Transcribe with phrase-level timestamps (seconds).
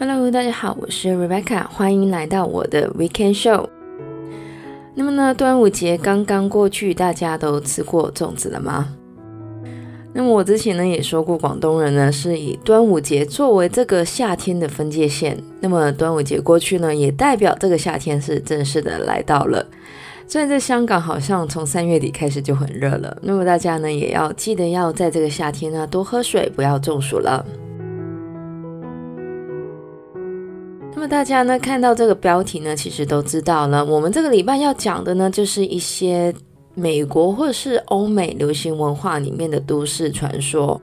[0.00, 3.68] Hello，大家好，我是 Rebecca，欢迎来到我的 Weekend Show。
[4.94, 8.94] 那么呢，端午节刚刚过去，大家都吃过粽子了吗？
[10.12, 15.36] 那么我之前呢也说过，广东人呢是以端午节作为这个夏天的分界线。
[15.58, 19.66] 那么端午节过去呢，也代表这个夏天是正式的来到了。
[20.28, 27.44] 虽然在香港好像从三月底开始就很热了，那么大家呢也要记得要在这个夏天呢多喝水，不要中暑了。
[30.98, 36.34] 那么大家呢看到这个标题呢，其实都知道了，我们这个礼拜要讲的呢就是一些。
[36.74, 40.80] 美国或者是欧美流行文化里面的都市传说，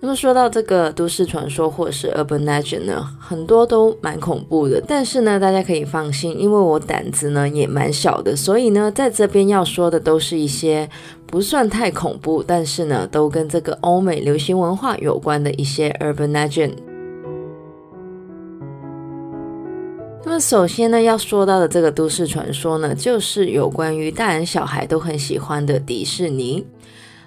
[0.00, 4.82] 那么说到这个都市传说或者是 urban legend 呢，很多都蛮恐怖的。
[4.88, 10.88] 但是呢，大家可以放心，因为我胆子呢也蛮小的，所以呢，在这边要说的都是一些
[11.26, 16.72] 不算太恐怖，但是呢，都跟这个欧美流行文化有关的一些 urban legend。
[20.34, 26.66] 那首先呢，要说到的这个都市传说呢，就是有关于大人小孩都很喜欢的迪士尼。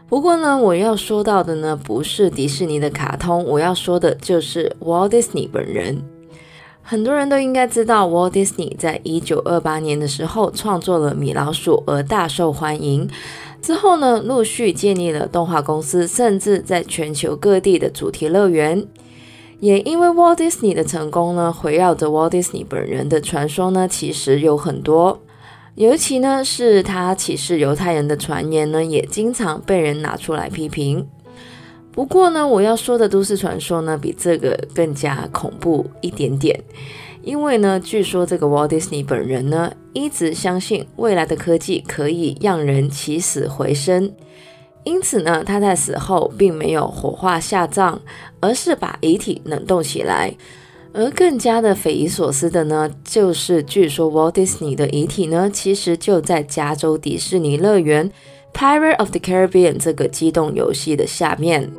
[0.09, 6.03] 不过呢，我要说到的呢，不是迪士尼的卡通，我要说的就是 Walt Disney 本人。
[6.81, 13.09] 很多人都应该知道，Walt Disney 在一九二八年的时候创作了米老鼠而大受欢迎，
[13.61, 18.85] 之后呢，陆续建立了动画公司，甚至在全球各地的主题乐园。
[19.59, 25.19] 也因为 Walt Disney 的成功呢，围绕着 Walt Disney 本人的传说呢，其实有很多。
[25.75, 31.07] 尤其呢，是他歧视犹太人的传言呢，也经常被人拿出来批评。
[31.91, 36.63] 不过呢，我要说的都市传说呢，比这个更加恐怖一点点。
[37.23, 44.11] 因为呢，据说这个 Walt Disney 本人呢，一直相信未来的科技可以让人起死回生。
[44.83, 47.99] 因此呢，他在死后并没有火化下葬，
[48.39, 50.33] 而是把遗体冷冻起来。
[50.93, 58.09] 而更加的匪夷所思的呢，就是据说 Walt Disney 的遗体呢，其实就在加州迪士尼乐园
[58.53, 61.69] 《Pirate of the Caribbean》这个机动游戏的下面。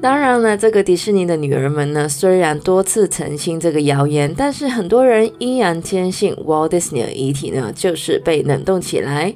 [0.00, 9.34] 当然了，这个迪士尼的女儿们呢，虽然多次澄清这个谣言，但是很多人依然坚信 Walt Disney 的遗体呢，就是被冷冻起来。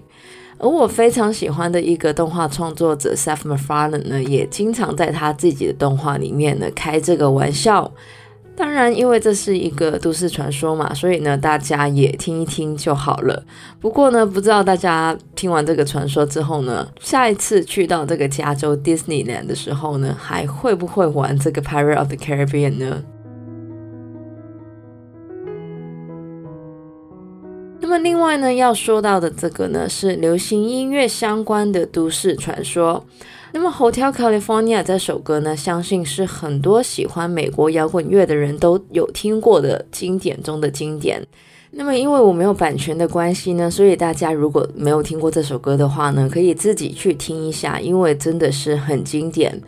[0.59, 7.91] 而我非常喜欢的一个动画创作者 Seth MacFarlane 呢，也经常在他自己的动画里面呢开这个玩笑。
[8.55, 13.43] 当然，因为这是一个都市传说嘛，所以呢大家也听一听就好了。
[13.81, 23.03] 不过呢，不知道大家听完这个传说之后呢，下一次去到这个加州 Disneyland 的时候呢，还会不会玩这个 Pirate of the Caribbean 呢？
[27.93, 33.05] 那么另外呢，要说到的这个呢，是流行音乐相关的都市传说。
[33.53, 41.23] 那么《Hotel California》这首歌呢，相信是很多喜欢美国摇滚乐的人都有听过的经典中的经典。
[41.73, 49.61] 那么因为我没有版权的关系呢，所以大家如果没有听过这首歌的话呢，可以自己去听一下，因为真的是很经典。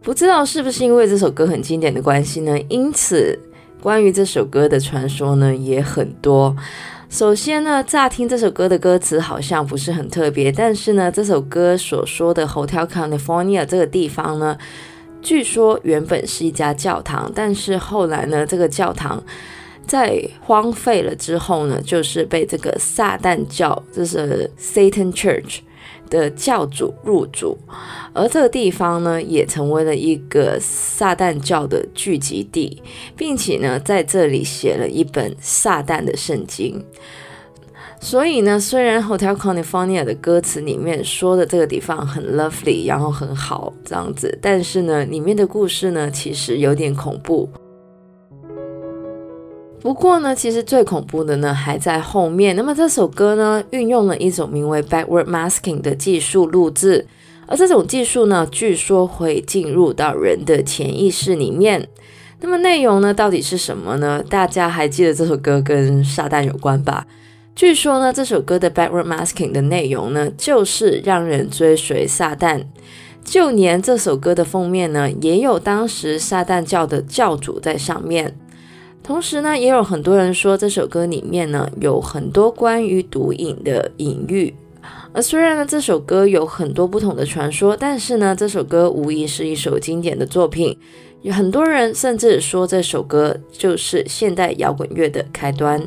[0.00, 2.58] 不知道是不是因为这首歌很经典的关系呢？
[2.70, 3.38] 因此
[3.82, 6.56] 关于这首歌的传说呢，也很多。
[7.08, 14.56] 首先呢，乍听这首歌的歌词好像不是很特别，但是呢，这首歌所说的 Hotel California 这个地方呢，
[15.22, 19.22] 据说原本是一家教堂，但是后来呢，这个教堂
[19.86, 25.60] 在荒废了之后呢，就是被这个撒旦教，就是 Satan Church。
[26.10, 27.58] 的教主入主，
[28.12, 32.82] 而这个地方呢，也成为了一个撒旦教的聚集地，
[33.16, 36.84] 并且呢，在这里写了一本撒旦的圣经。
[38.00, 47.50] 所以呢，虽然 Hotel California 的歌词里面说的这个地方很 lovely，然后很好这样子，但是呢，里面的故事呢，其实有点恐怖。
[49.80, 52.54] 不过呢，其实最恐怖的呢还在后面。
[52.56, 57.06] 那么这首歌呢，运用了一种名为 backward masking 的技术录制，
[57.46, 61.88] 而这种技术呢，据说会进入到人的潜意识里面。
[62.40, 64.22] 那么内容呢，到底是什么呢？
[64.28, 67.06] 大家还记得这首歌跟撒旦有关吧？
[67.54, 72.64] 据说呢，这首歌的 backward masking 的内容呢，就是让人追随撒旦。
[73.24, 78.36] 就连这首歌的封面呢，也有当时撒旦教的教主在上面。
[79.08, 84.54] 同时呢，也有很多人说这首歌里面呢，有很多关于毒瘾的隐喻。
[85.14, 90.78] 而虽然呢，这首歌有很多不同的传说，但是呢，这首歌无疑是一首经典的作品。
[91.22, 95.82] 有很多人甚至说这首歌就是现代摇滚乐的开端。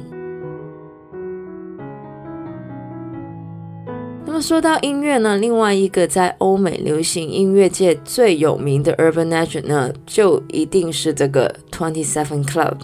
[4.25, 12.77] 那么说到音乐呢，另外一个在欧美流行音乐界最有名的 Urban Legend 呢，就一定是这个 Twenty Seven Club。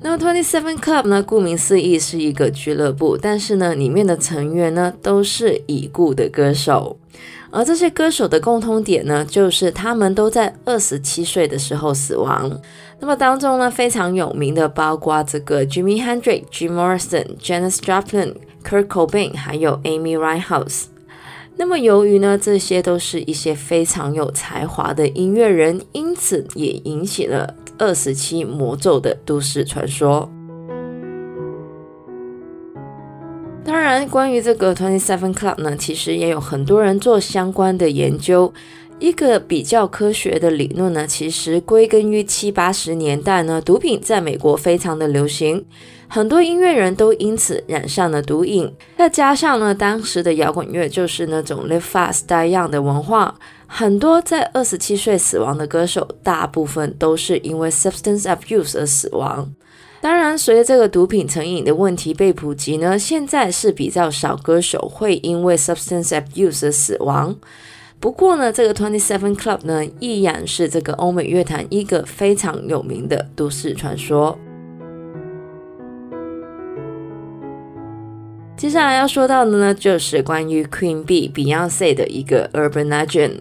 [0.00, 6.96] 那么 Twenty Seven Club 呢，顾名思义是一个俱乐部，但是呢，里面的成员呢都是已故的歌手，
[7.50, 12.60] 而这些歌手的共通点呢，就是他们都在二十七岁的时候死亡。
[13.00, 18.34] 那么当中呢，非常有名的包括这个 Jimi Hendrix、Jim Morrison、Janis Joplin、
[18.64, 20.84] Kurt Cobain，还有 Amy Winehouse。
[21.56, 27.52] 那么由于呢，这些都是一些非常有才华的音乐人，因此也引起了。
[27.78, 30.30] 二十七魔咒的都市传说。
[33.64, 38.52] 当然，关于这个 Twenty Seven Club 呢，其实也有很多人做相关的研究。
[38.98, 45.64] 一个比较科学的理论呢，其实归根于七八十年代呢，毒品在美国非常的流行，
[46.10, 48.72] 很多音乐人都因此染上了毒瘾。
[48.96, 53.34] 再加上呢，当时的摇滚乐就是那种 Live Fast Die Young 的文化。
[53.66, 59.52] 很多在二十七岁死亡的歌手，大部分都是因为 substance abuse 而死亡。
[60.00, 67.36] 当然，随着这个毒品成瘾的问题被普及呢，现在是比较少歌手会因为 substance abuse 而死亡。
[68.00, 74.38] 不过呢，这个 Twenty Seven Club 呢，依然是这个欧美乐坛一个非常有名的都市传说。
[78.58, 83.34] 接下来要说到的呢，就是关于 Queen B Beyonce 的一个 Urban Legend。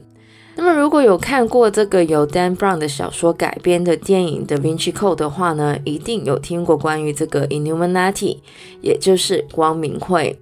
[0.55, 8.37] 那么，如果有看过这个由 Dan Brown 的小说改编的电影《The Vinci Code》的话呢，一定有听过关于这个 Illuminati，
[8.81, 10.39] 也就是光明会。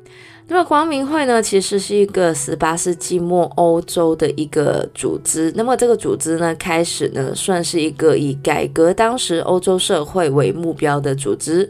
[0.50, 5.54] 那么，光明会呢，其实是一个十八世纪末欧洲的一个组织。
[5.56, 11.70] 那么，这个组织呢，开始呢，算是一个以改革当时欧洲社会为目标的组织。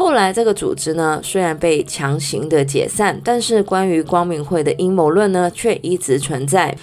[0.00, 6.74] 后来，这个组织呢，虽然被强行的解散，但是关于光明会的阴谋论呢，却一直存在。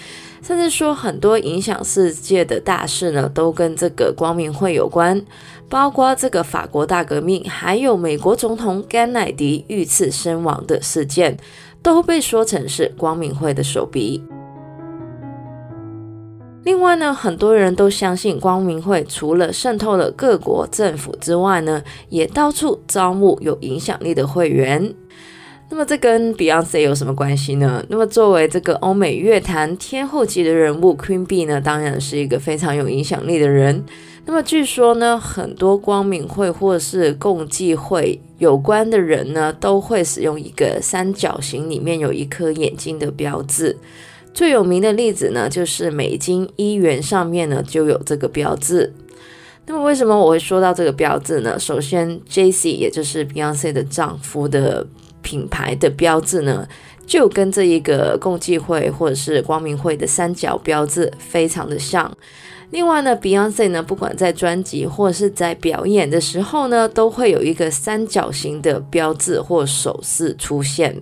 [0.44, 5.20] 甚至说，很多影响世界的大事呢，都跟这个光明会有关，
[5.68, 11.36] 包括这个法国大革命，还有美国总统甘乃迪遇刺身亡的事件，
[11.82, 14.22] 都被说成是光明会的手笔。
[16.68, 24.94] 另外呢，很多人都相信光明会除了渗透了各国政府之外呢，也到处招募有影响力的会员。
[25.70, 27.82] 那么这跟 Beyonce 有什么关系呢？
[27.88, 33.86] 那么作为这个欧美乐坛天后级的人物，Queen B 呢，当然是一个非常有影响力的人。
[34.26, 43.78] 那么据说呢，很多光明会或是共济会有关的人呢，都会使用一个三角形里面有一颗眼睛的标志。
[44.38, 48.94] 最有名的例子呢，就是美金一元上面呢就有这个标志。
[49.66, 51.58] 那么为什么我会说到这个标志呢？
[51.58, 54.86] 首先，Jay-Z 也就是 Beyonce 的丈夫的。
[55.24, 56.66] 品牌的标志呢，
[57.06, 62.10] 就跟这一个共济会或者是光明会的三角标志非常的像。
[62.70, 70.96] 另外呢，Beyonce 呢，不管在专辑或者是在表演的时候呢，都会有一个三角形的标志或手势出现。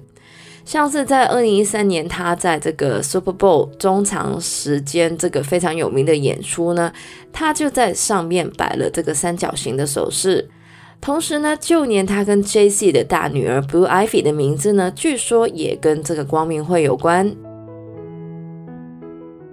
[0.65, 6.91] 像是在二零一三年，他在这个 Super Bowl 中长时间这个非常有名的演出呢，
[7.31, 10.49] 他就在上面摆了这个三角形的手势。
[10.99, 17.35] 同时呢，就连他跟 Jay-Z 的大女儿 Blue Ivy 的名字呢，据说也跟这个光明会有关。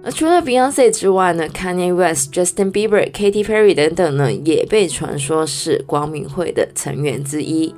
[0.03, 7.73] 而除了 Beyonce 之外呢，Kanye West、Justin Bieber、Katy Perry 等等呢，也被传说是光明会的成员之一。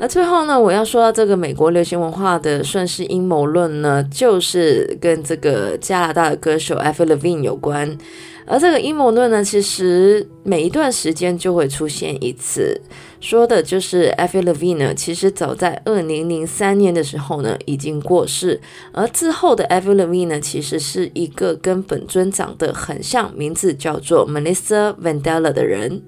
[0.00, 7.98] 而最后呢，我要说到这个美国流行文化的顺势阴谋论呢，就是跟这个加拿大的歌手 Avril v i n 有关。
[8.46, 12.80] 而这个阴谋论呢，其实每一段时间就会出现一次，
[13.20, 18.58] 说的就是 Avril v i n 呢，其实早在二零零三年的时候呢，已经过世，
[18.92, 26.02] 而之后的 Avril v i n 呢，其实是一个跟本尊长得很像，名字叫做 Melissa Vandela 的人。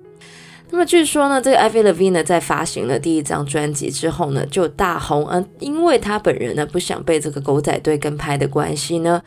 [0.73, 9.23] 那么据说呢，这个 Avril v 呢，在发行了第一张专辑之后呢，就大红，嗯因为他本人呢，不想被这个狗仔队跟拍的关系呢。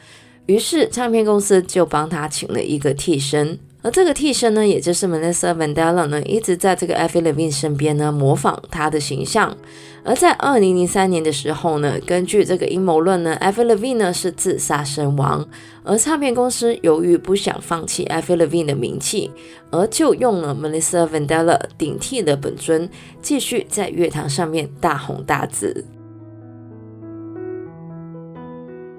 [0.48, 9.56] 于是唱片公司就帮他请了一个替身，而这个替身呢，也就是 Melissa Vandella 呢，一直在这个 Avril Lavigne 身边呢，模仿他的形象。
[10.04, 15.48] 而在二零零三年的时候呢，根据这个阴谋论呢，Avril Lavigne 呢是自杀身亡，
[15.84, 19.30] 而唱片公司由于不想放弃 Avril Lavigne 的名气，
[19.70, 22.90] 而就用了 Melissa Vandella 顶替了本尊，
[23.22, 25.86] 继续在乐坛上面大红大紫。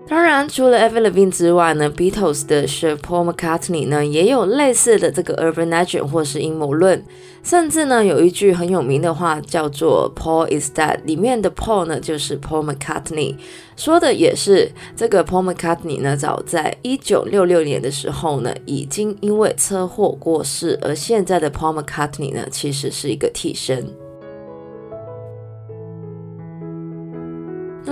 [0.09, 7.05] 当然，除了 Evelyn 之外呢，Beatles 的 Sir Paul McCartney 呢也有类似的这个 urban legend 或是阴谋论，
[7.43, 13.35] 甚至呢有一句很有名的话叫做 Paul is dead，里面的 Paul 呢就是 Paul McCartney，
[13.77, 24.06] 说的也是这个 Paul McCartney 呢早在一九六六年的时候呢已经因为车祸过世，而现在的 Paul McCartney 呢其实是一个替身。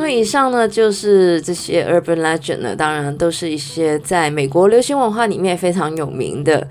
[0.05, 6.69] 那么以上呢，就是这些 urban legend 呢，当然都是一些在美国流行文化里面非常有名的。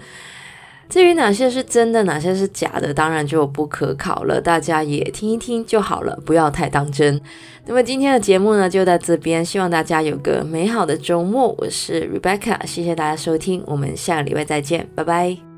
[0.87, 7.19] 至于哪些是真的，哪些是假的，当然就不可考了，大家也听一听就好了，不要太当真。
[7.65, 11.55] 那么今天的节目呢，就到这边，希望大家有个美好的周末。
[11.57, 15.52] 我是 Rebecca，谢谢大家收听，我们下个礼拜再见，拜拜。